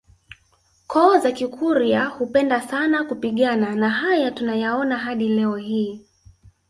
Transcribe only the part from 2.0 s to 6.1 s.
hupenda sana kupigana na haya tunayaona hadi leo hii